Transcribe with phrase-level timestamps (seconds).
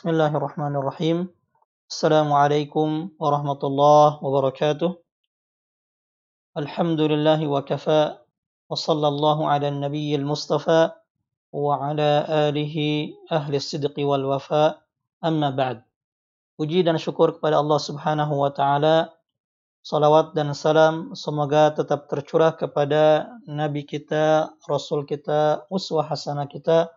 [0.00, 1.28] بسم الله الرحمن الرحيم
[1.92, 2.88] السلام عليكم
[3.20, 4.90] ورحمة الله وبركاته
[6.56, 8.02] الحمد لله وكفى
[8.72, 10.90] وصلى الله على النبي المصطفى
[11.52, 12.10] وعلى
[12.48, 12.76] آله
[13.28, 14.80] أهل الصدق والوفاء
[15.20, 15.84] أما بعد
[16.56, 18.96] أجيد أن شكرك على الله سبحانه وتعالى
[19.84, 26.88] صلوات dan salam semoga tetap tercurah kepada Nabi kita, Rasul kita, Uswah Hasanah kita,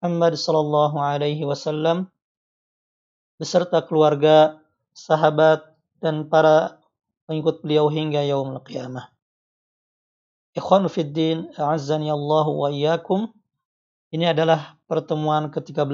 [0.00, 2.08] Muhammad sallallahu alaihi wasallam.
[3.40, 4.60] Beserta keluarga,
[4.92, 5.64] sahabat
[6.04, 6.76] dan para
[7.24, 9.08] pengikut beliau hingga yaumul qiyamah.
[10.52, 13.32] Ikhwan fiddin, a'azzani Allah wa iyyakum.
[14.12, 15.88] Ini adalah pertemuan ke-13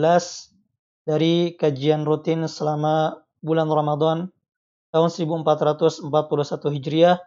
[1.07, 4.19] dari kajian rutin selama bulan Ramadan
[4.91, 6.03] tahun 1441
[6.75, 7.23] Hijriah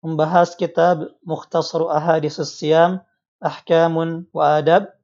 [0.00, 3.02] membahas kitab Mukhtasar Ahadis Siyam
[3.42, 4.94] Ahkamun wa Adab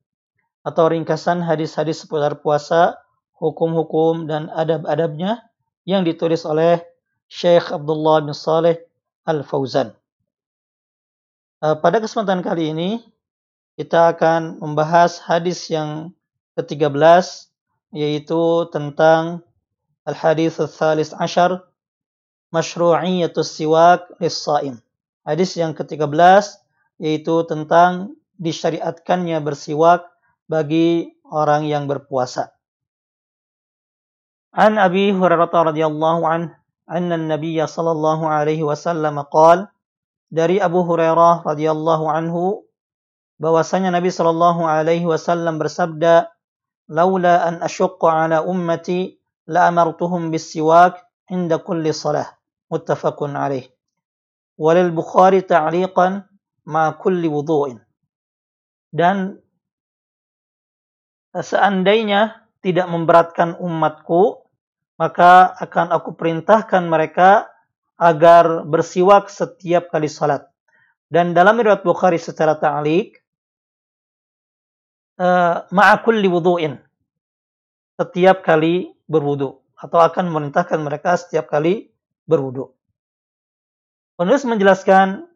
[0.65, 2.97] atau ringkasan hadis-hadis seputar puasa,
[3.39, 5.43] hukum-hukum dan adab-adabnya
[5.85, 6.81] yang ditulis oleh
[7.29, 8.81] Syekh Abdullah bin Saleh
[9.27, 9.93] Al-Fauzan.
[11.65, 12.91] Eh, pada kesempatan kali ini
[13.75, 16.13] kita akan membahas hadis yang
[16.55, 17.51] ke-13
[17.95, 19.43] yaitu tentang
[20.07, 21.65] al-hadis al-thalis ashar
[22.55, 24.79] masyru'iyatus siwak lis-saim.
[25.27, 26.15] Hadis yang ke-13
[27.03, 30.07] yaitu tentang disyariatkannya bersiwak
[30.47, 32.55] bagi orang yang berpuasa.
[34.54, 36.54] An Abi Hurairah radhiyallahu an
[36.90, 39.70] anna an-nabiy sallallahu alaihi wasallam qaal
[40.34, 42.66] dari Abu Hurairah radhiyallahu anhu
[43.38, 46.34] bahwasanya Nabi sallallahu alaihi wasallam bersabda
[46.90, 50.96] لولا أن أشق على أمتي لأمرتهم بالسواك
[51.32, 52.28] عند كل صلاة
[52.72, 53.70] متفق عليه
[54.58, 56.08] وللبخاري تعليقا
[56.66, 57.78] مع كل وضوء
[58.90, 59.38] dan
[61.38, 64.43] seandainya tidak memberatkan umatku
[64.95, 67.51] maka akan aku perintahkan mereka
[67.99, 70.47] agar bersiwak setiap kali salat
[71.11, 73.15] dan dalam riwayat Bukhari secara ta'liq
[75.23, 76.81] uh, ma'a kulli wudu'in.
[77.95, 81.95] Setiap kali berwudu atau akan memerintahkan mereka setiap kali
[82.27, 82.75] berwudu.
[84.19, 85.27] Penulis menjelaskan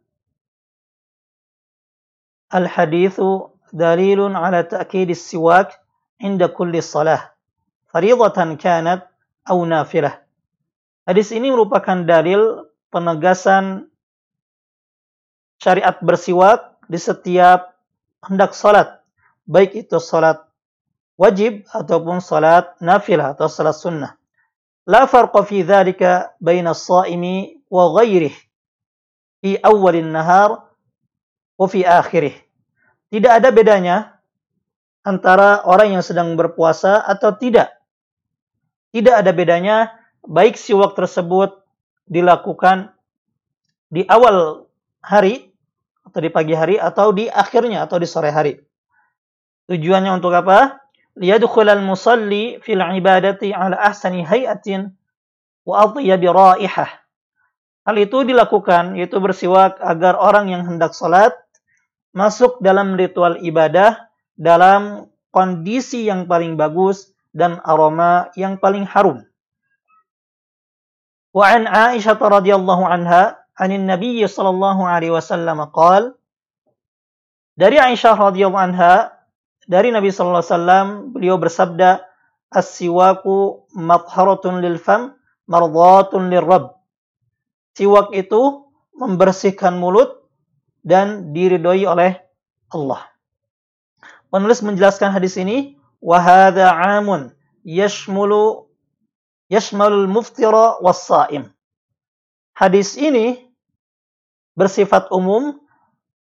[2.50, 5.76] al-hadithu dalilun ala ta'kid siwak
[6.18, 7.34] inda kulli salah
[7.92, 9.07] faridatan kanat
[9.48, 10.20] au nafilah.
[11.08, 13.88] Hadis ini merupakan dalil penegasan
[15.58, 17.74] syariat bersiwak di setiap
[18.22, 19.00] hendak salat
[19.48, 20.44] baik itu salat
[21.16, 24.12] wajib ataupun salat nafilah atau salat sunnah.
[25.48, 28.48] Fi dhalika baina as-saimi wa ghairihi
[29.40, 30.68] fi awwalin nahar
[31.56, 32.36] wa fi akhirih.
[33.08, 34.20] Tidak ada bedanya
[35.00, 37.72] antara orang yang sedang berpuasa atau tidak.
[38.88, 39.92] Tidak ada bedanya
[40.24, 41.60] baik siwak tersebut
[42.08, 42.92] dilakukan
[43.88, 44.68] di awal
[45.04, 45.52] hari
[46.04, 48.56] atau di pagi hari atau di akhirnya atau di sore hari.
[49.68, 50.80] Tujuannya untuk apa?
[51.20, 54.88] Liyadkhulal musalli fil ibadati ala ahsani hayatin
[55.68, 56.88] wa atyabi raihah.
[57.84, 61.32] Hal itu dilakukan yaitu bersiwak agar orang yang hendak salat
[62.16, 69.22] masuk dalam ritual ibadah dalam kondisi yang paling bagus dan aroma yang paling harum.
[71.30, 76.18] Wa an Aisyah radhiyallahu anha anin Nabi sallallahu alaihi wasallam qaal
[77.58, 79.14] Dari Aisyah radhiyallahu anha
[79.68, 82.02] dari Nabi sallallahu alaihi wasallam beliau bersabda
[82.48, 86.80] as-siwaku matharatun lil fam mardhatun lirabb
[87.76, 88.66] siwak itu
[88.96, 90.26] membersihkan mulut
[90.82, 92.16] dan diridhoi oleh
[92.72, 93.04] Allah
[94.32, 97.32] penulis menjelaskan hadis ini hadza amun
[97.64, 98.70] yashmulu
[99.50, 101.50] yashmalul muftira was-saim
[102.54, 103.48] hadis ini
[104.58, 105.54] bersifat umum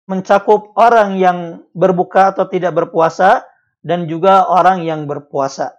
[0.06, 1.38] mencakup orang yang
[1.74, 3.42] berbuka atau tidak berpuasa
[3.82, 5.74] dan juga orang yang berpuasa.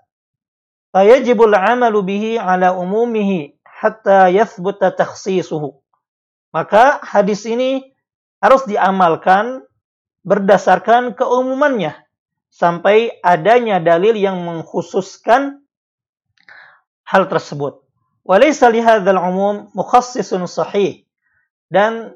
[0.91, 5.79] Fayajibul amalu bihi ala umumihi hatta yathbuta takhsisuhu.
[6.53, 7.81] Maka hadis ini
[8.44, 9.65] harus diamalkan
[10.21, 11.97] berdasarkan keumumannya
[12.53, 15.65] sampai adanya dalil yang mengkhususkan
[17.01, 17.81] hal tersebut.
[18.21, 21.03] Walaysa lihadzal umum mukhassisun sahih
[21.73, 22.13] dan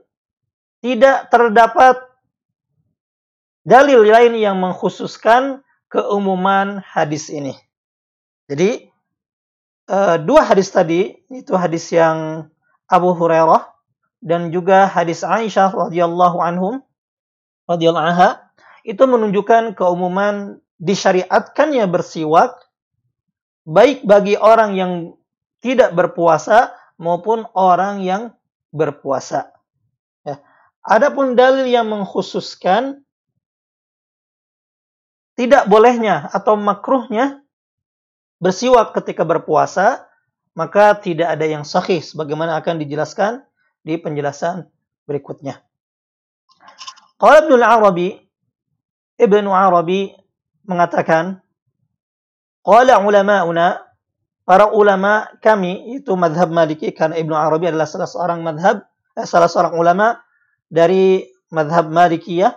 [0.86, 2.00] tidak terdapat
[3.66, 7.58] dalil lain yang mengkhususkan keumuman hadis ini.
[8.48, 8.88] Jadi
[9.90, 12.48] uh, dua hadis tadi itu hadis yang
[12.88, 13.68] Abu Hurairah
[14.24, 16.80] dan juga hadis Aisyah radhiyallahu anhum
[17.68, 18.47] radhiyallahu anha
[18.88, 22.56] itu menunjukkan keumuman disyariatkannya bersiwak
[23.68, 24.92] baik bagi orang yang
[25.60, 28.32] tidak berpuasa maupun orang yang
[28.72, 29.52] berpuasa.
[30.24, 30.40] Ya.
[30.88, 33.04] Adapun dalil yang mengkhususkan
[35.36, 37.44] tidak bolehnya atau makruhnya
[38.40, 40.08] bersiwak ketika berpuasa,
[40.56, 43.44] maka tidak ada yang sahih sebagaimana akan dijelaskan
[43.84, 44.66] di penjelasan
[45.04, 45.60] berikutnya.
[47.20, 48.27] Qala Ibnu Arabi
[49.18, 50.14] Ibnu Arabi
[50.70, 51.42] mengatakan
[52.62, 53.82] qala ulama'una
[54.46, 58.86] para ulama kami itu madhab Maliki karena Ibnu Arabi adalah salah seorang madhab
[59.18, 60.22] eh, salah seorang ulama
[60.70, 62.54] dari madhab Malikiyah.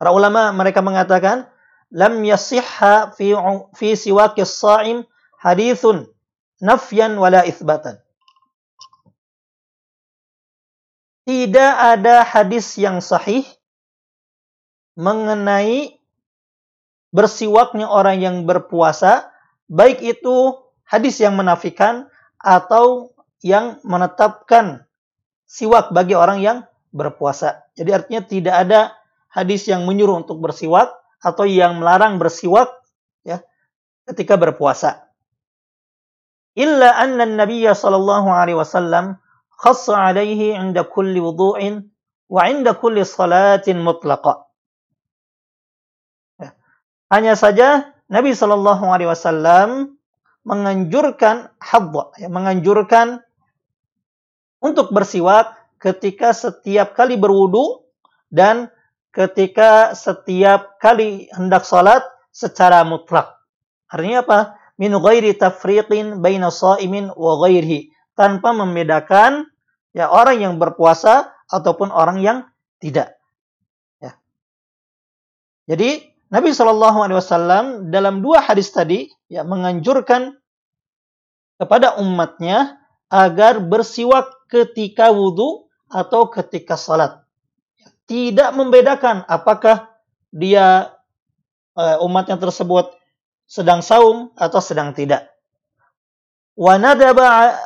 [0.00, 1.44] Para ulama mereka mengatakan
[1.92, 3.36] lam yasihha fi
[3.76, 5.04] fi siwakis saim
[5.42, 6.08] hadithun
[6.62, 8.00] nafyan wala itsbatan
[11.28, 13.44] tidak ada hadis yang sahih
[14.98, 15.98] mengenai
[17.10, 19.30] bersiwaknya orang yang berpuasa,
[19.66, 22.10] baik itu hadis yang menafikan
[22.40, 24.86] atau yang menetapkan
[25.46, 26.58] siwak bagi orang yang
[26.94, 27.66] berpuasa.
[27.74, 28.80] Jadi artinya tidak ada
[29.30, 30.90] hadis yang menyuruh untuk bersiwak
[31.22, 32.70] atau yang melarang bersiwak
[33.22, 33.42] ya
[34.10, 35.10] ketika berpuasa.
[36.58, 39.22] Illa anna Nabiya sallallahu alaihi wasallam
[39.54, 41.86] khassa alaihi inda kulli wudu'in
[42.26, 44.49] wa inda kulli salatin mutlaqa.
[47.10, 47.18] Ya.
[47.18, 49.98] Hanya saja Nabi Shallallahu Alaihi Wasallam
[50.46, 53.20] menganjurkan hadwa, ya, menganjurkan
[54.62, 57.82] untuk bersiwak ketika setiap kali berwudu
[58.30, 58.70] dan
[59.10, 63.42] ketika setiap kali hendak salat secara mutlak.
[63.90, 64.38] Artinya apa?
[64.78, 69.50] Min ghairi tafriqin baina sha'imin wa ghairihi tanpa membedakan
[69.92, 72.38] ya orang yang berpuasa ataupun orang yang
[72.78, 73.18] tidak.
[73.98, 74.16] Ya.
[75.68, 80.35] Jadi Nabi Shallallahu Alaihi Wasallam dalam dua hadis tadi ya menganjurkan
[81.61, 87.21] kepada umatnya agar bersiwak ketika wudhu atau ketika salat.
[88.05, 89.89] Tidak membedakan apakah
[90.29, 90.93] dia
[91.77, 92.93] uh, umatnya tersebut
[93.45, 95.31] sedang saum atau sedang tidak.
[96.55, 97.19] وندب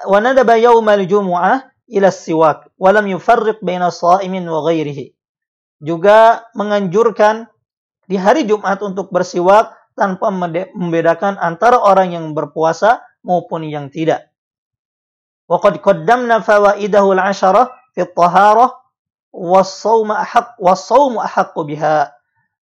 [0.10, 1.54] وندب يوم الجمعة
[1.90, 5.14] ila siwak walam yufarriq baina sha'imin wa ghairihi.
[5.82, 7.50] Juga menganjurkan
[8.05, 10.29] di hari Jumat untuk bersiwak tanpa
[10.75, 14.29] membedakan antara orang yang berpuasa maupun yang tidak.
[15.47, 18.75] Wa qad qaddamna fawaidahu al-'asharah fi at-taharah
[19.35, 22.11] was-shaum ahaq ahaqqu biha.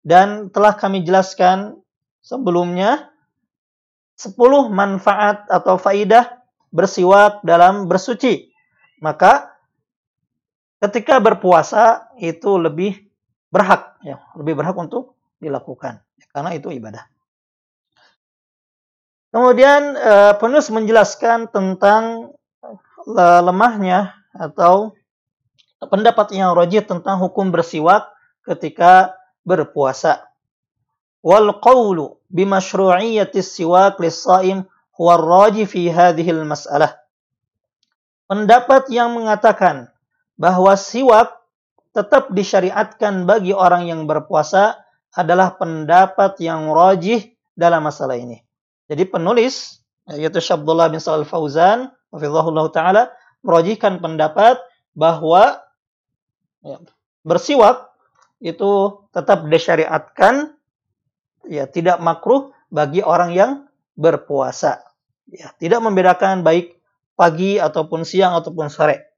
[0.02, 1.78] Dan telah kami jelaskan
[2.26, 3.14] sebelumnya
[4.18, 4.38] 10
[4.70, 6.42] manfaat atau faidah
[6.74, 8.50] bersiwak dalam bersuci.
[9.02, 9.50] Maka
[10.82, 12.98] ketika berpuasa itu lebih
[13.54, 16.00] berhak ya, lebih berhak untuk dilakukan
[16.32, 17.04] karena itu ibadah.
[19.32, 22.36] Kemudian uh, penulis menjelaskan tentang
[23.08, 24.92] uh, lemahnya atau
[25.88, 28.12] pendapat yang rajih tentang hukum bersiwak
[28.44, 29.16] ketika
[29.48, 30.30] berpuasa.
[31.24, 34.68] Wal qawlu bimashru'iyyati siwak lis-shaim
[34.98, 36.98] huwa raji fi hadhihi al-mas'alah.
[38.28, 39.92] Pendapat yang mengatakan
[40.36, 41.40] bahwa siwak
[41.92, 44.81] tetap disyariatkan bagi orang yang berpuasa
[45.16, 48.40] adalah pendapat yang rajih dalam masalah ini.
[48.88, 53.04] Jadi penulis yaitu Syabdullah bin Sa'al Fauzan hafizahullah taala
[53.46, 54.60] merajihkan pendapat
[54.92, 55.64] bahwa
[56.64, 56.78] ya,
[57.24, 57.92] bersiwak
[58.42, 60.58] itu tetap disyariatkan
[61.48, 63.52] ya tidak makruh bagi orang yang
[63.96, 64.82] berpuasa.
[65.32, 66.76] Ya, tidak membedakan baik
[67.16, 69.12] pagi ataupun siang ataupun sore.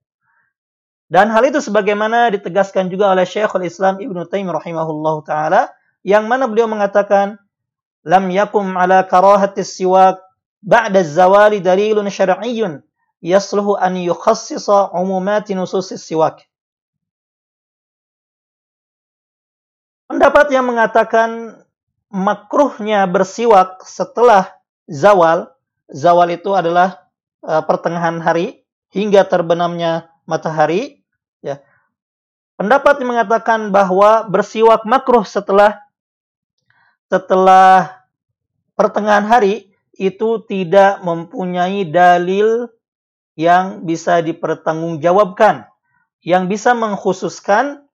[1.10, 5.70] Dan hal itu sebagaimana ditegaskan juga oleh Syekhul Islam Ibnu Taimiyah rahimahullahu taala
[6.04, 7.40] yang mana beliau mengatakan
[8.04, 10.20] lam yakum ala karahatis siwak
[10.60, 12.84] ba'da zawali dalilun syar'iyyun
[13.24, 16.44] yasluhu an yukhassisa umumati nususis siwak.
[20.12, 21.58] Pendapat yang mengatakan
[22.12, 24.52] makruhnya bersiwak setelah
[24.86, 25.50] zawal.
[25.90, 27.10] Zawal itu adalah
[27.42, 31.02] uh, pertengahan hari hingga terbenamnya matahari.
[31.44, 31.60] Ya.
[32.56, 35.83] Pendapat yang mengatakan bahwa bersiwak makruh setelah
[37.14, 37.94] setelah
[38.74, 42.74] pertengahan hari itu tidak mempunyai dalil
[43.38, 45.70] yang bisa dipertanggungjawabkan,
[46.26, 47.86] yang bisa mengkhususkan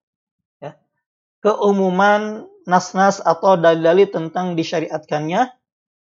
[0.63, 0.79] ya,
[1.43, 5.51] keumuman nas-nas atau dalil-dalil tentang disyariatkannya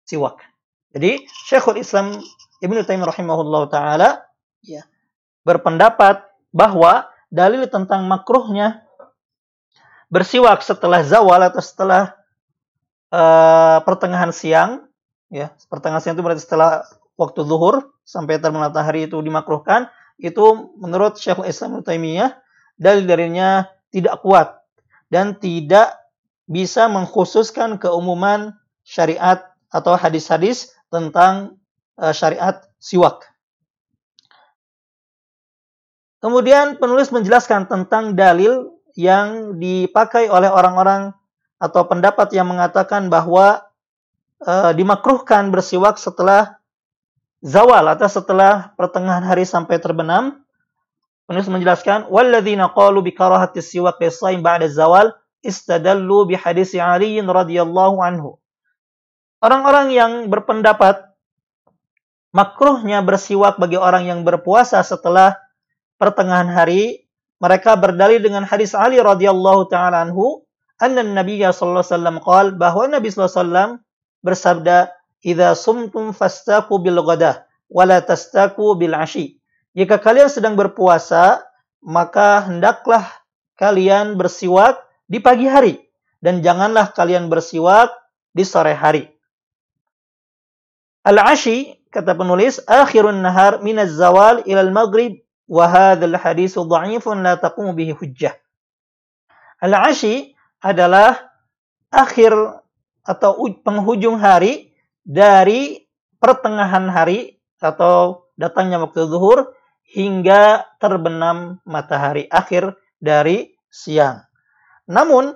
[0.06, 0.46] siwak.
[0.94, 2.13] Jadi Syekhul Islam
[2.62, 4.10] Ibnu Taimiyah rahimahullah taala
[4.62, 4.86] ya
[5.42, 8.86] berpendapat bahwa dalil tentang makruhnya
[10.13, 12.19] bersiwak setelah zawal atau setelah
[13.13, 14.89] uh, pertengahan siang
[15.30, 16.86] ya pertengahan siang itu berarti setelah
[17.20, 22.34] waktu zuhur sampai terbenam matahari itu dimakruhkan itu menurut Syekhul Islam Taimiyah
[22.80, 24.62] dalil darinya tidak kuat
[25.12, 25.94] dan tidak
[26.50, 31.62] bisa mengkhususkan keumuman syariat atau hadis-hadis tentang
[32.01, 33.22] uh, syariat siwak.
[36.20, 41.16] Kemudian penulis menjelaskan tentang dalil yang dipakai oleh orang-orang
[41.60, 43.68] atau pendapat yang mengatakan bahwa
[44.48, 46.58] uh, dimakruhkan bersiwak setelah
[47.44, 50.39] zawal atau setelah pertengahan hari sampai terbenam.
[51.28, 55.13] Penulis menjelaskan, "Walladzina qalu bi karahati siwak bis-shaim ba'da zawal
[55.46, 58.42] istadallu bi hadis Ali radhiyallahu anhu."
[59.39, 61.06] Orang-orang yang berpendapat
[62.36, 65.38] makruhnya bersiwak bagi orang yang berpuasa setelah
[66.01, 67.08] pertengahan hari,
[67.39, 70.44] mereka berdalil dengan hadis Ali radhiyallahu taala anhu,
[70.79, 73.69] anna Nabi sallallahu alaihi wasallam qaal bahwa Nabi sallallahu alaihi wasallam
[74.24, 74.77] bersabda,
[75.24, 79.38] idza sumtum fastaku bil ghadah wala tastaku bil ashi.
[79.77, 81.45] Jika kalian sedang berpuasa,
[81.83, 83.05] maka hendaklah
[83.55, 85.75] kalian bersiwak di pagi hari
[86.19, 87.91] dan janganlah kalian bersiwak
[88.36, 89.07] di sore hari.
[91.03, 97.71] Al-ashi kata penulis akhirun nahar min az-zawal ila al-maghrib wa hadzal hadis dha'ifun la taqumu
[97.74, 98.36] bihi hujjah.
[99.63, 101.32] Al-ashi adalah
[101.89, 102.32] akhir
[103.04, 103.32] atau
[103.66, 105.88] penghujung hari dari
[106.20, 109.56] pertengahan hari atau datangnya waktu zuhur
[109.89, 114.22] hingga terbenam matahari akhir dari siang.
[114.86, 115.34] Namun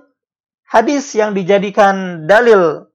[0.68, 2.86] hadis yang dijadikan dalil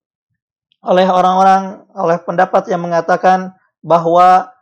[0.85, 4.55] oleh orang-orang oleh pendapat yang mengatakan bahwa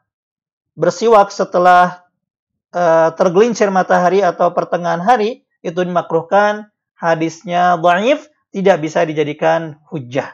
[0.73, 2.04] bersiwak setelah
[2.73, 10.32] uh, tergelincir matahari atau pertengahan hari itu dimakruhkan hadisnya dhaif tidak bisa dijadikan hujah.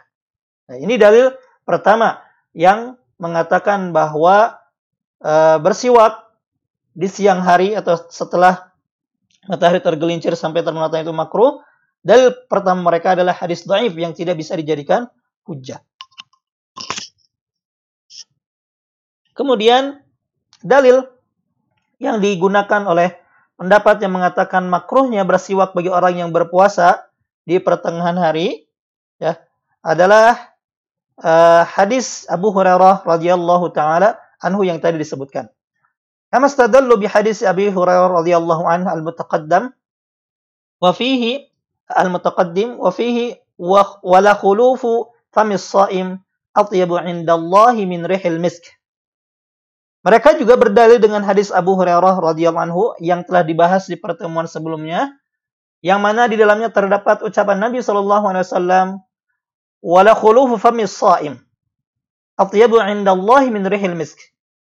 [0.70, 2.18] Nah, ini dalil Pertama,
[2.52, 4.58] yang mengatakan bahwa
[5.22, 6.26] e, bersiwak
[6.92, 8.74] di siang hari atau setelah
[9.46, 11.62] matahari tergelincir sampai terbenam itu makruh.
[12.02, 15.06] Dalil pertama mereka adalah hadis dhaif yang tidak bisa dijadikan
[15.46, 15.78] hujah.
[19.38, 20.02] Kemudian
[20.66, 21.06] dalil
[22.02, 23.21] yang digunakan oleh
[23.56, 27.08] pendapat yang mengatakan makruhnya bersiwak bagi orang yang berpuasa
[27.42, 28.66] di pertengahan hari
[29.18, 29.38] ya
[29.82, 30.54] adalah
[31.18, 35.50] uh, hadis Abu Hurairah radhiyallahu taala anhu yang tadi disebutkan.
[36.32, 39.74] Kama stadallu bi hadis Abi Hurairah radhiyallahu anhu al-mutaqaddam
[40.80, 41.46] wa fihi
[41.92, 46.18] al-mutaqaddim wa fihi wa la khulufu famis shaim
[46.56, 48.64] atyabu 'inda Allah min rihil misk.
[50.02, 55.14] Mereka juga berdalil dengan hadis Abu Hurairah radhiyallahu anhu yang telah dibahas di pertemuan sebelumnya
[55.82, 58.88] yang mana di dalamnya terdapat ucapan Nabi sallallahu alaihi wasallam
[59.82, 61.38] wala khulufu famis saim
[62.38, 64.18] atyabu indallahi min rihil misk.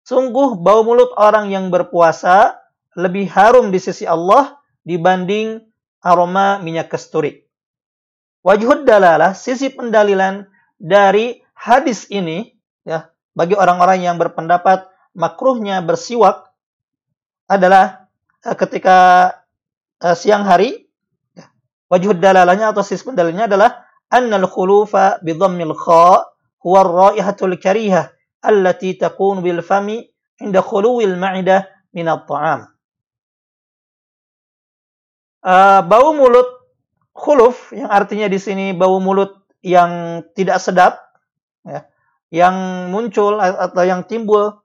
[0.03, 2.59] Sungguh bau mulut orang yang berpuasa
[2.99, 5.63] lebih harum di sisi Allah dibanding
[6.03, 7.47] aroma minyak kasturi.
[8.41, 10.49] Wajhud dalalah, sisi pendalilan
[10.81, 16.51] dari hadis ini ya bagi orang-orang yang berpendapat makruhnya bersiwak
[17.51, 18.07] adalah
[18.43, 18.97] eh, ketika
[19.99, 20.87] eh, siang hari
[21.35, 21.51] ya,
[21.91, 26.27] wajud dalalanya atau sis pendalilnya adalah annal khulufa bi dhammil kha
[26.61, 28.11] huwa ar-raihatul kariha
[28.43, 30.07] allati takun bil fami
[30.39, 32.71] inda khuluwil ma'idah min at-ta'am
[35.43, 36.47] uh, eh, bau mulut
[37.11, 40.97] khuluf yang artinya di sini bau mulut yang tidak sedap
[41.67, 41.85] ya,
[42.33, 44.60] yang muncul atau yang timbul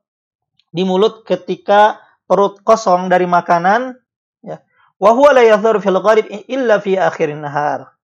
[0.76, 3.96] di mulut ketika perut kosong dari makanan
[4.44, 4.60] ya
[5.00, 7.96] wa huwa la yadhur fil gharib illa fi akhirin nahar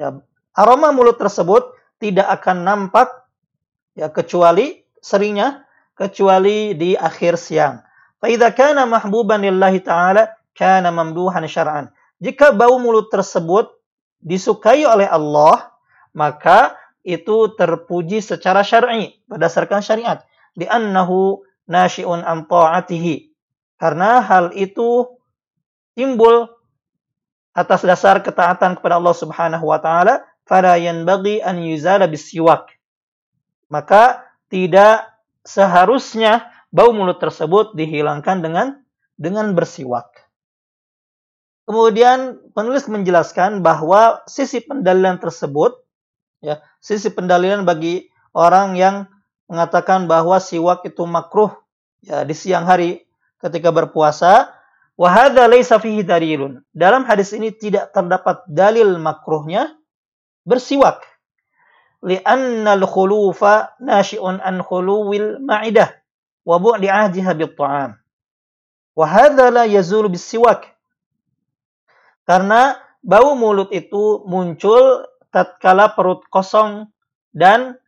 [0.00, 0.18] Ya,
[0.56, 3.06] aroma mulut tersebut tidak akan nampak
[3.92, 7.84] ya kecuali seringnya kecuali di akhir siang.
[8.18, 11.92] Fa idza kana mahbuban lillahi ta'ala kana mamduhan syar'an.
[12.18, 13.70] Jika bau mulut tersebut
[14.22, 15.74] disukai oleh Allah,
[16.16, 20.22] maka itu terpuji secara syar'i berdasarkan syariat.
[20.52, 23.32] Di annahu nasyi'un an ta'atihi.
[23.80, 25.18] Karena hal itu
[25.96, 26.46] timbul
[27.52, 32.68] atas dasar ketaatan kepada Allah Subhanahu wa taala, fala yanbaghi an yuzala bisiwak.
[33.68, 35.08] Maka tidak
[35.44, 38.66] seharusnya bau mulut tersebut dihilangkan dengan
[39.20, 40.08] dengan bersiwak.
[41.68, 45.78] Kemudian penulis menjelaskan bahwa sisi pendalilan tersebut
[46.42, 49.06] ya, sisi pendalilan bagi orang yang
[49.52, 51.52] mengatakan bahwa siwak itu makruh
[52.00, 53.04] ya di siang hari
[53.36, 56.60] ketika berpuasa Wahada laisa fihi dalilun.
[56.70, 59.72] Dalam hadis ini tidak terdapat dalil makruhnya
[60.44, 61.00] bersiwak.
[62.02, 65.86] li'anna al-khulufa nashi'un an khuluwil ma'idah
[66.42, 67.94] wa bu'di ahdiha bit-ta'am.
[68.98, 70.66] Wa hadha la yazulu bis-siwak.
[72.26, 72.74] Karena
[73.06, 76.90] bau mulut itu muncul tatkala perut kosong
[77.30, 77.78] dan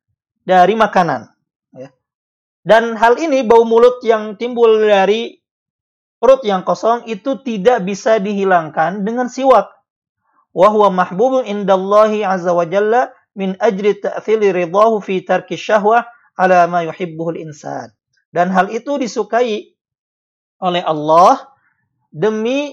[0.47, 1.34] dari makanan.
[2.65, 5.37] Dan hal ini bau mulut yang timbul dari
[6.17, 9.69] perut yang kosong itu tidak bisa dihilangkan dengan siwak.
[10.57, 16.09] Wa huwa mahbubun indallahi azza wa jalla min ajri ta'thili ridahu fi tarki syahwah
[16.41, 17.93] ala ma yuhibbuhul insan.
[18.33, 19.77] Dan hal itu disukai
[20.65, 21.53] oleh Allah
[22.09, 22.73] demi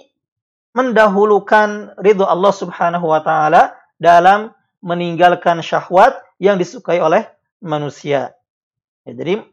[0.71, 7.27] mendahulukan ridho Allah Subhanahu wa taala dalam meninggalkan syahwat yang disukai oleh
[7.59, 8.33] manusia.
[9.03, 9.43] Ya, jadi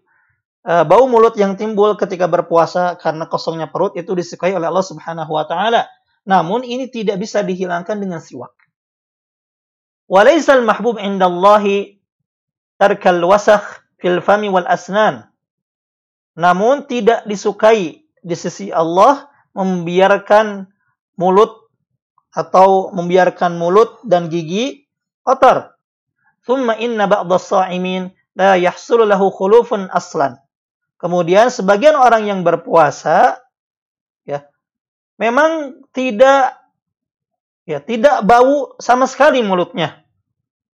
[0.66, 5.30] Eh, bau mulut yang timbul ketika berpuasa karena kosongnya perut itu disukai oleh Allah Subhanahu
[5.30, 5.86] wa taala.
[6.26, 8.50] Namun ini tidak bisa dihilangkan dengan siwak.
[10.10, 12.02] Walaisal mahbub indallahi
[12.74, 15.30] tarkal wasakh fil fami wal asnan.
[16.34, 20.66] Namun tidak disukai di sisi Allah membiarkan
[21.14, 21.70] mulut
[22.34, 24.90] atau membiarkan mulut dan gigi
[25.22, 25.70] kotor.
[26.42, 30.38] Thumma inna ba'dha sha'imin la yahsulu lahu khulufun aslan.
[30.98, 33.38] Kemudian sebagian orang yang berpuasa
[34.26, 34.42] ya
[35.14, 36.58] memang tidak
[37.62, 40.02] ya tidak bau sama sekali mulutnya.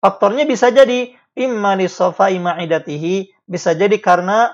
[0.00, 4.52] Faktornya bisa jadi imma li safai ma'idatihi, bisa jadi karena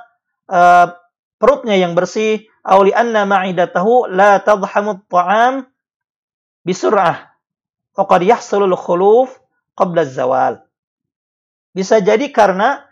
[0.50, 0.94] uh,
[1.38, 5.66] perutnya yang bersih, aw li anna ma'idatahu la tadhamu at-ta'am
[6.62, 7.30] bisur'ah.
[7.96, 9.34] Faqad yahsulul khuluf
[9.74, 10.62] qabla zawal.
[11.72, 12.84] Bisa jadi karena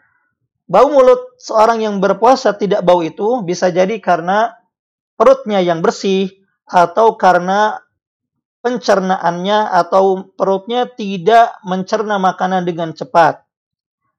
[0.65, 4.57] Bau mulut seorang yang berpuasa tidak bau itu bisa jadi karena
[5.21, 6.33] perutnya yang bersih
[6.65, 7.85] atau karena
[8.65, 13.45] pencernaannya atau perutnya tidak mencerna makanan dengan cepat.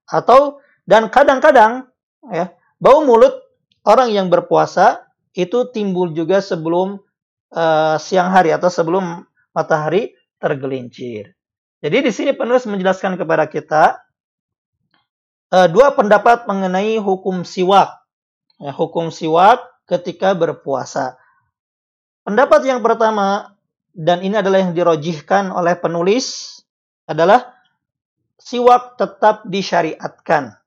[0.06, 1.90] Atau dan kadang-kadang
[2.30, 3.34] ya, bau mulut
[3.82, 7.02] orang yang berpuasa itu timbul juga sebelum
[7.58, 11.34] uh, siang hari atau sebelum matahari tergelincir.
[11.82, 14.05] Jadi di sini penulis menjelaskan kepada kita
[15.52, 18.02] uh, dua pendapat mengenai hukum siwak.
[18.56, 21.20] Ya, hukum siwak ketika berpuasa.
[22.26, 23.54] Pendapat yang pertama,
[23.94, 26.58] dan ini adalah yang dirojihkan oleh penulis,
[27.06, 27.54] adalah
[28.40, 30.58] siwak tetap disyariatkan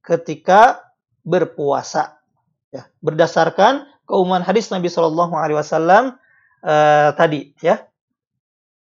[0.00, 0.88] ketika
[1.26, 2.22] berpuasa.
[2.72, 6.16] Ya, berdasarkan keumuman hadis Nabi Shallallahu Alaihi Wasallam
[6.64, 7.84] uh, tadi, ya.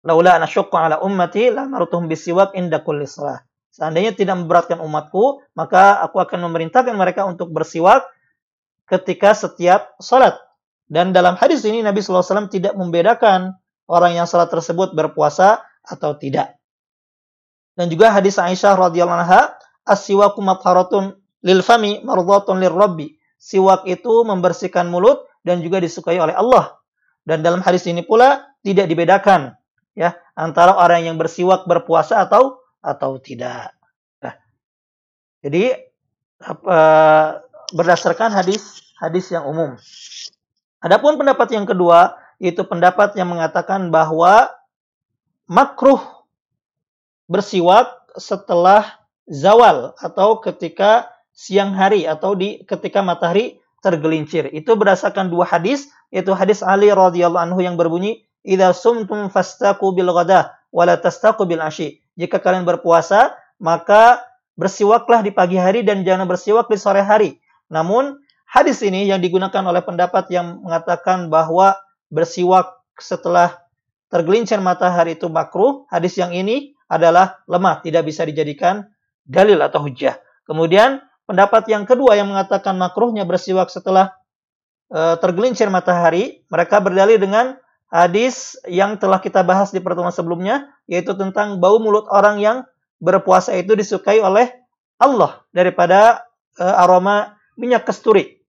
[0.05, 3.41] Laula ala ummati la marutuhum bisiwak inda kulli salah.
[3.75, 8.07] Seandainya tidak memberatkan umatku, maka aku akan memerintahkan mereka untuk bersiwak
[8.87, 10.39] ketika setiap sholat.
[10.87, 13.59] Dan dalam hadis ini Nabi SAW tidak membedakan
[13.91, 16.55] orang yang sholat tersebut berpuasa atau tidak.
[17.75, 22.63] Dan juga hadis Aisyah radhiyallahu anha, as-siwaku matharatun lil fami mardhatun.
[23.43, 26.79] Siwak itu membersihkan mulut dan juga disukai oleh Allah.
[27.27, 29.59] Dan dalam hadis ini pula tidak dibedakan
[29.93, 33.73] ya antara orang yang bersiwak berpuasa atau atau tidak.
[34.21, 34.37] Nah,
[35.41, 35.89] jadi
[36.45, 36.79] apa,
[37.73, 39.81] berdasarkan hadis hadis yang umum.
[40.85, 44.53] Adapun pendapat yang kedua yaitu pendapat yang mengatakan bahwa
[45.49, 46.01] makruh
[47.25, 47.89] bersiwak
[48.21, 54.53] setelah zawal atau ketika siang hari atau di ketika matahari tergelincir.
[54.53, 60.13] Itu berdasarkan dua hadis yaitu hadis Ali radhiyallahu anhu yang berbunyi idza sumtum fastaqu bil
[60.13, 64.23] ghada wa la tastaqu bil ashi jika kalian berpuasa, maka
[64.55, 67.43] bersiwaklah di pagi hari dan jangan bersiwak di sore hari.
[67.71, 71.75] Namun, hadis ini yang digunakan oleh pendapat yang mengatakan bahwa
[72.11, 73.59] bersiwak setelah
[74.15, 78.87] tergelincir matahari itu makruh, hadis yang ini adalah lemah, tidak bisa dijadikan
[79.27, 80.15] dalil atau hujah.
[80.47, 84.15] Kemudian, pendapat yang kedua yang mengatakan makruhnya bersiwak setelah
[84.93, 87.59] e, tergelincir matahari, mereka berdalil dengan
[87.93, 92.57] hadis yang telah kita bahas di pertemuan sebelumnya, yaitu tentang bau mulut orang yang
[93.03, 94.51] berpuasa itu disukai oleh
[94.97, 96.25] Allah daripada
[96.59, 98.41] uh, aroma minyak kesturi.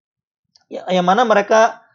[0.71, 1.85] Ya, yang mana mereka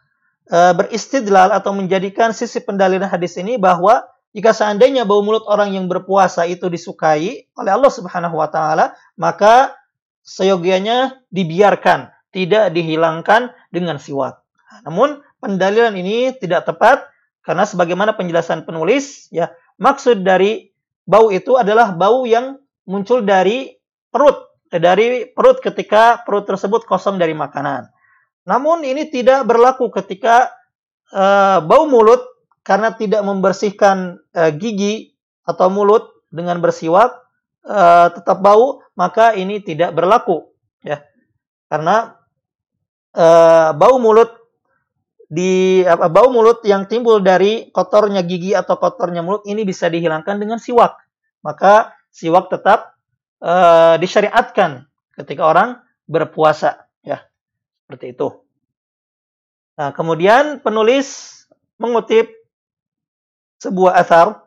[0.47, 5.91] uh, beristidlal atau menjadikan sisi pendalilan hadis ini bahwa jika seandainya bau mulut orang yang
[5.91, 9.75] berpuasa itu disukai oleh Allah Subhanahu wa taala, maka
[10.23, 14.39] seyogianya dibiarkan, tidak dihilangkan dengan siwak.
[14.87, 17.10] Namun pendalilan ini tidak tepat
[17.41, 19.49] karena sebagaimana penjelasan penulis, ya
[19.81, 20.69] maksud dari
[21.05, 23.73] bau itu adalah bau yang muncul dari
[24.13, 27.89] perut, dari perut ketika perut tersebut kosong dari makanan.
[28.45, 30.49] Namun ini tidak berlaku ketika
[31.13, 32.21] uh, bau mulut
[32.61, 37.11] karena tidak membersihkan uh, gigi atau mulut dengan bersiwak,
[37.65, 40.45] uh, tetap bau, maka ini tidak berlaku,
[40.85, 41.01] ya.
[41.71, 42.17] Karena
[43.75, 44.40] bau mulut
[45.31, 50.35] di apa, bau mulut yang timbul dari kotornya gigi atau kotornya mulut ini bisa dihilangkan
[50.43, 50.99] dengan siwak.
[51.39, 52.99] Maka siwak tetap
[53.39, 57.23] uh, disyariatkan ketika orang berpuasa, ya.
[57.87, 58.27] Seperti itu.
[59.79, 61.39] Nah, kemudian penulis
[61.79, 62.27] mengutip
[63.63, 64.43] sebuah asar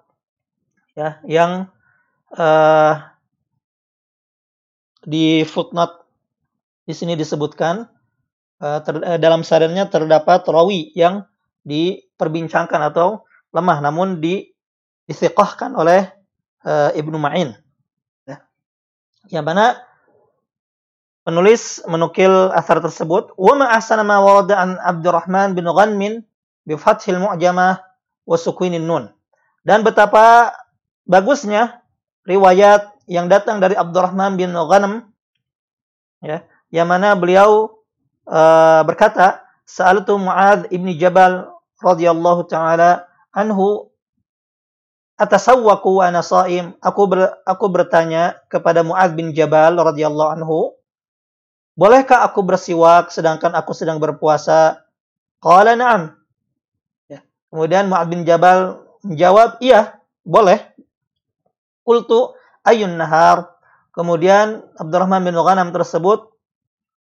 [0.93, 1.73] ya yang
[2.37, 2.95] uh,
[5.01, 6.05] di footnote
[6.85, 7.89] di sini disebutkan
[8.61, 11.27] ter, uh, dalam sadarnya terdapat rawi yang
[11.65, 14.51] diperbincangkan atau lemah namun di
[15.05, 16.09] disiqahkan oleh
[16.65, 17.53] uh, Ibnu Ma'in
[18.25, 18.41] ya.
[19.29, 19.77] yang mana
[21.25, 26.25] penulis menukil asar tersebut wa ma ahsana ma warada an Abdurrahman bin Ghanmin
[26.65, 27.81] bi fathil mu'jamah
[28.25, 28.37] wa
[28.81, 29.05] nun.
[29.65, 30.53] Dan betapa
[31.09, 31.85] bagusnya
[32.25, 35.13] riwayat yang datang dari Abdurrahman bin Ghanam
[36.25, 37.84] ya, yang mana beliau
[38.29, 41.49] uh, berkata, "Sa'altu Mu'adz ibni Jabal
[41.81, 43.89] radhiyallahu taala anhu
[45.21, 50.75] atasawwaku wa ana sha'im." Aku ber, aku bertanya kepada Mu'adz bin Jabal radhiyallahu anhu,
[51.77, 54.85] "Bolehkah aku bersiwak sedangkan aku sedang berpuasa?"
[55.45, 56.17] Qala na'am.
[57.53, 60.59] Kemudian Mu'ad bin Jabal menjawab, iya, boleh.
[61.85, 62.33] Kultu
[62.65, 63.53] ayun nahar.
[63.93, 66.35] Kemudian Abdurrahman bin Ghanam tersebut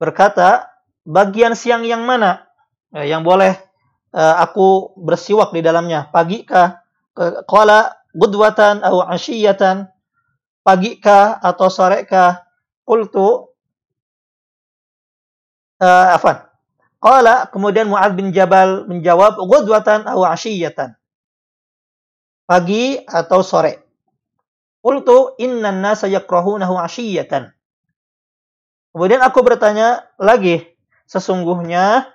[0.02, 0.73] berkata,
[1.04, 2.48] bagian siang yang mana
[2.96, 3.56] eh, yang boleh
[4.16, 6.08] uh, aku bersiwak di dalamnya?
[6.10, 6.82] Pagi kah?
[7.46, 9.86] Qala gudwatan atau asyiyatan?
[10.64, 12.42] Pagi kah atau sore kah?
[12.84, 13.54] Qultu
[15.84, 16.44] uh, afan.
[17.04, 20.96] Qala kemudian Mu'ad bin Jabal menjawab ghudwatan aw ashiyatan.
[22.48, 23.84] Pagi atau sore.
[24.80, 27.52] Qultu innan nasa yakrahunahu ashiyatan.
[28.96, 30.64] Kemudian aku bertanya lagi,
[31.08, 32.10] sesungguhnya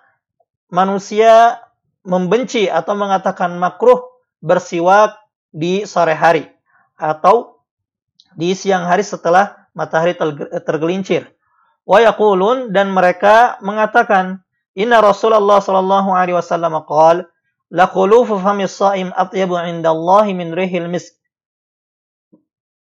[0.73, 1.61] manusia
[2.05, 4.01] membenci atau mengatakan makruh
[4.41, 5.19] bersiwak
[5.53, 6.45] di sore hari
[6.95, 7.61] atau
[8.39, 10.15] di siang hari setelah matahari
[10.63, 11.27] tergelincir.
[11.89, 14.45] Wa yaqulun dan mereka mengatakan
[14.79, 17.27] Inna Rasulullah sallallahu alaihi wasallam qaal
[17.73, 21.19] la fami shaim atyabu indallahi min rihil misk.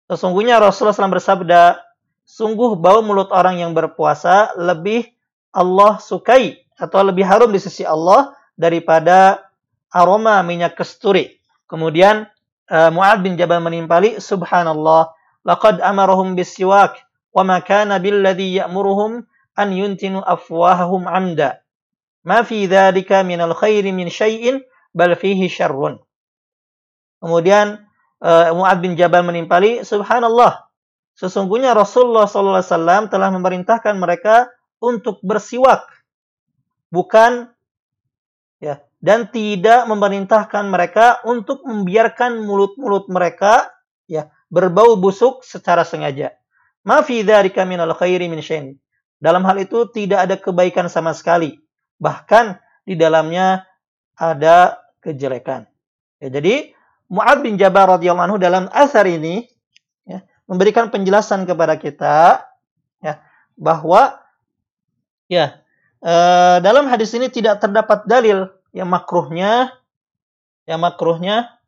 [0.05, 1.81] Sesungguhnya Rasulullah SAW bersabda,
[2.29, 5.09] sungguh bau mulut orang yang berpuasa lebih
[5.55, 9.47] Allah sukai atau lebih harum di sisi Allah daripada
[9.95, 11.39] aroma minyak kesturi.
[11.71, 12.27] Kemudian
[12.71, 15.15] uh, Mu'ad bin Jabal menimpali, Subhanallah,
[15.47, 16.99] laqad amarahum bisiwak,
[17.31, 19.23] wa ma kana billadhi ya'muruhum
[19.55, 21.63] an yuntinu afwahahum amda.
[22.27, 24.59] Ma fi dzalika minal khairi min syai'in
[24.91, 26.03] bal fihi syarrun.
[27.23, 27.79] Kemudian
[28.19, 30.67] uh, Mu'ad bin Jabal menimpali, Subhanallah,
[31.15, 34.51] sesungguhnya Rasulullah SAW telah memerintahkan mereka
[34.85, 35.89] untuk bersiwak,
[36.93, 37.49] bukan
[38.61, 43.73] ya, dan tidak memerintahkan mereka untuk membiarkan mulut-mulut mereka
[44.05, 46.37] ya berbau busuk secara sengaja.
[46.85, 48.41] Ma fi dzalika minal khairi min.
[49.17, 51.65] Dalam hal itu tidak ada kebaikan sama sekali
[51.99, 53.65] bahkan di dalamnya
[54.15, 55.67] ada kejelekan.
[56.21, 56.75] Ya, jadi
[57.09, 59.45] Mu'ad bin Jabal radhiyallahu anhu dalam asar ini
[60.09, 62.45] ya, memberikan penjelasan kepada kita
[63.05, 63.21] ya,
[63.57, 64.24] bahwa
[65.31, 65.61] ya
[66.05, 69.73] eh, dalam hadis ini tidak terdapat dalil yang makruhnya
[70.65, 71.61] yang makruhnya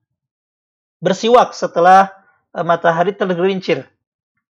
[1.01, 2.13] bersiwak setelah
[2.57, 3.85] eh, matahari tergelincir.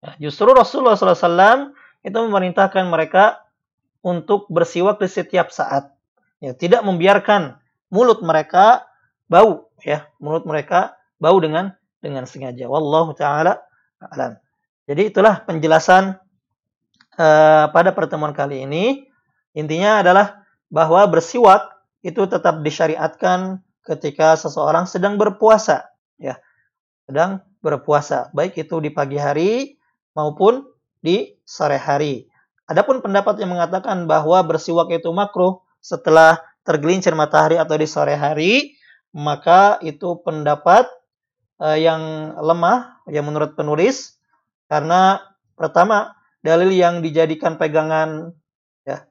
[0.01, 1.73] Ya, justru Rasulullah SAW
[2.05, 3.41] itu memerintahkan mereka
[4.05, 5.89] untuk bersiwak di setiap saat.
[6.37, 7.57] Ya, tidak membiarkan
[7.89, 8.85] mulut mereka
[9.25, 12.69] bau ya, mulut mereka bau dengan dengan sengaja.
[12.69, 13.65] Wallahu taala
[13.97, 14.37] alam.
[14.85, 16.21] Jadi itulah penjelasan
[17.17, 19.07] uh, pada pertemuan kali ini.
[19.55, 21.71] Intinya adalah bahwa bersiwak
[22.03, 26.37] itu tetap disyariatkan ketika seseorang sedang berpuasa, ya.
[27.05, 29.77] Sedang berpuasa, baik itu di pagi hari
[30.17, 30.65] maupun
[30.99, 32.25] di sore hari.
[32.65, 38.73] Adapun pendapat yang mengatakan bahwa bersiwak itu makruh setelah tergelincir matahari atau di sore hari,
[39.13, 40.89] maka itu pendapat
[41.61, 44.17] uh, yang lemah yang menurut penulis
[44.65, 45.21] karena
[45.53, 46.14] pertama
[46.45, 48.37] dalil yang dijadikan pegangan
[48.85, 49.09] ya.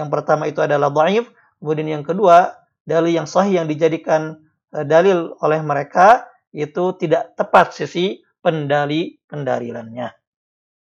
[0.00, 1.28] Yang pertama itu adalah dhaif,
[1.60, 2.56] kemudian yang kedua
[2.88, 4.40] dalil yang sahih yang dijadikan
[4.72, 6.24] uh, dalil oleh mereka
[6.56, 10.08] itu tidak tepat sisi pendali pendalilannya.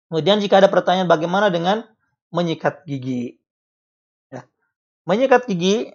[0.07, 1.83] Kemudian jika ada pertanyaan bagaimana dengan
[2.31, 3.35] menyikat gigi.
[4.31, 4.47] Ya.
[5.07, 5.91] Menyikat gigi,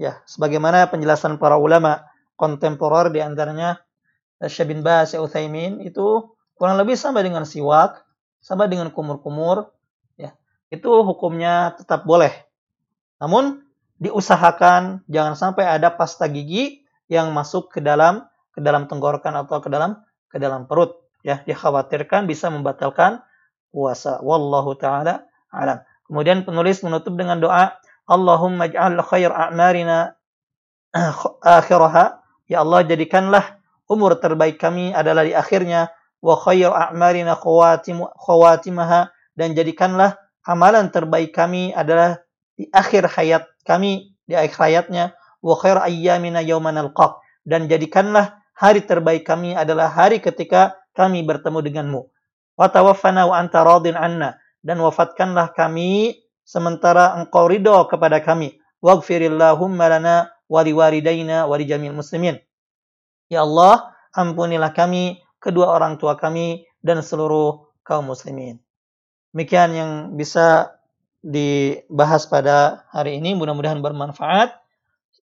[0.00, 2.08] ya, sebagaimana penjelasan para ulama
[2.40, 3.80] kontemporer di antaranya
[4.40, 8.07] Baz Utsaimin itu kurang lebih sama dengan siwak,
[8.48, 9.68] sama dengan kumur-kumur,
[10.16, 10.32] ya.
[10.72, 12.32] Itu hukumnya tetap boleh.
[13.20, 13.60] Namun
[14.00, 16.80] diusahakan jangan sampai ada pasta gigi
[17.12, 18.24] yang masuk ke dalam
[18.56, 20.00] ke dalam tenggorokan atau ke dalam
[20.32, 20.96] ke dalam perut.
[21.20, 23.20] Ya, dikhawatirkan bisa membatalkan
[23.68, 24.24] puasa.
[24.24, 25.84] Wallahu taala alam.
[26.08, 27.76] Kemudian penulis menutup dengan doa,
[28.08, 30.16] Allahumma ij'al khair a'marina
[31.44, 32.24] akhiraha.
[32.48, 33.60] Ya Allah, jadikanlah
[33.92, 41.70] umur terbaik kami adalah di akhirnya wa khair a'marina khawatimaha dan jadikanlah amalan terbaik kami
[41.74, 42.18] adalah
[42.58, 48.82] di akhir hayat kami di akhir hayatnya wa khair ayyamina yawma nalqaq dan jadikanlah hari
[48.82, 52.00] terbaik kami adalah hari ketika kami bertemu denganmu.
[52.58, 54.34] Wa tawaffana wa anta radin anna.
[54.58, 58.58] Dan wafatkanlah kami sementara engkau ridho kepada kami.
[58.82, 62.34] Waghfirillahumma lana wa liwalidaina wa lijamil muslimin.
[63.30, 68.58] Ya Allah ampunilah kami kedua orang tua kami dan seluruh kaum muslimin.
[69.34, 70.78] Demikian yang bisa
[71.22, 73.34] dibahas pada hari ini.
[73.38, 74.54] Mudah-mudahan bermanfaat.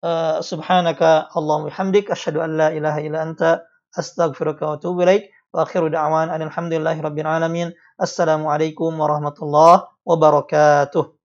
[0.01, 5.29] Uh, subhanaka Allahumma hamdik asyhadu an la ilaha illa anta astaghfiruka wa atubu ilaik.
[5.53, 7.69] Wa akhiru da'wan alhamdulillahi rabbil alamin.
[8.01, 11.20] Assalamu alaikum warahmatullahi wabarakatuh